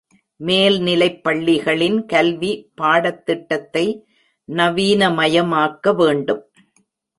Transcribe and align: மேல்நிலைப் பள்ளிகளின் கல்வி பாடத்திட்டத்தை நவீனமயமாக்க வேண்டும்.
மேல்நிலைப் 0.39 1.19
பள்ளிகளின் 1.23 1.99
கல்வி 2.05 2.71
பாடத்திட்டத்தை 2.81 3.85
நவீனமயமாக்க 4.49 5.95
வேண்டும். 5.95 6.43